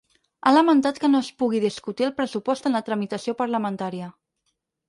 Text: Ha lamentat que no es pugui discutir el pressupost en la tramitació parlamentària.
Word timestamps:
Ha 0.43 0.53
lamentat 0.53 0.97
que 1.03 1.09
no 1.15 1.19
es 1.25 1.29
pugui 1.43 1.61
discutir 1.65 2.07
el 2.09 2.13
pressupost 2.21 2.71
en 2.71 2.79
la 2.79 2.83
tramitació 2.89 3.39
parlamentària. 3.43 4.13